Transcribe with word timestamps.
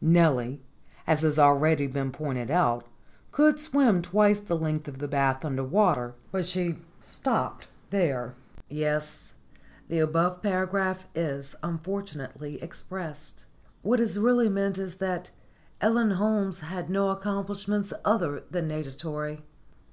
Nellie, 0.00 0.60
as 1.06 1.20
has 1.20 1.38
already 1.38 1.86
been 1.86 2.10
pointed 2.10 2.50
out, 2.50 2.84
could 3.30 3.60
swim 3.60 4.02
twice 4.02 4.40
the 4.40 4.56
length 4.58 4.88
of 4.88 4.98
the 4.98 5.06
bath 5.06 5.44
under 5.44 5.62
water. 5.62 6.16
But 6.32 6.46
she 6.46 6.80
stopped 6.98 7.68
there. 7.90 8.34
Yes, 8.68 9.34
the 9.86 10.00
above 10.00 10.42
paragraph 10.42 11.06
is 11.14 11.54
unfortunately 11.62 12.60
expressed. 12.60 13.44
What 13.82 14.00
is 14.00 14.18
really 14.18 14.48
meant, 14.48 14.78
is 14.78 14.96
that 14.96 15.30
Ellen 15.80 16.10
Holmes 16.10 16.58
had 16.58 16.90
no 16.90 17.10
accomplishments 17.10 17.92
other 18.04 18.42
than 18.50 18.66
natatory. 18.66 19.42